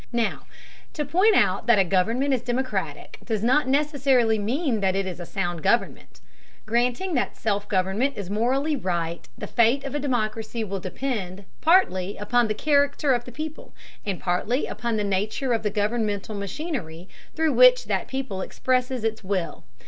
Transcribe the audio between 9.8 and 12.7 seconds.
of a democracy will depend, partly upon the